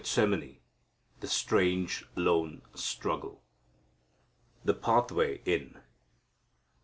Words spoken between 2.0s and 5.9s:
Lone Struggle The Pathway In.